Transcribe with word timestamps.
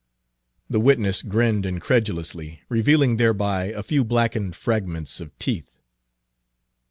The 0.67 0.79
witness 0.79 1.21
grinned 1.21 1.63
incredulously, 1.63 2.63
revealing 2.69 3.17
thereby 3.17 3.65
a 3.65 3.83
few 3.83 4.03
blackened 4.03 4.55
fragments 4.55 5.19
of 5.21 5.37
teeth. 5.37 5.77